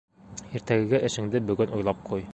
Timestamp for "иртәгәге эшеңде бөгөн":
0.59-1.77